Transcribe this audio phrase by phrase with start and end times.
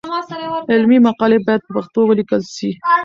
[0.71, 2.71] علمي مقالې باید په پښتو ولیکل شي.